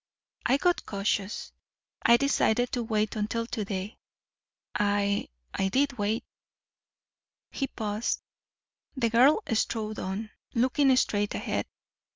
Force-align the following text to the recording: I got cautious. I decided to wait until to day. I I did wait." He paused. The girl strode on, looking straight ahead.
I 0.47 0.57
got 0.57 0.83
cautious. 0.87 1.51
I 2.01 2.17
decided 2.17 2.71
to 2.71 2.81
wait 2.81 3.15
until 3.15 3.45
to 3.45 3.63
day. 3.63 3.99
I 4.73 5.29
I 5.53 5.67
did 5.69 5.99
wait." 5.99 6.23
He 7.51 7.67
paused. 7.67 8.23
The 8.97 9.11
girl 9.11 9.43
strode 9.53 9.99
on, 9.99 10.31
looking 10.55 10.95
straight 10.95 11.35
ahead. 11.35 11.67